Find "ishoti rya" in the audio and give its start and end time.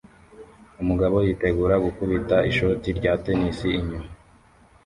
2.49-3.13